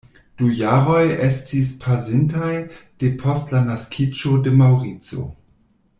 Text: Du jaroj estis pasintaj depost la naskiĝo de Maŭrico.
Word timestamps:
Du 0.41 0.47
jaroj 0.59 1.01
estis 1.25 1.69
pasintaj 1.83 2.49
depost 3.05 3.53
la 3.57 3.63
naskiĝo 3.69 4.35
de 4.49 4.59
Maŭrico. 4.63 5.29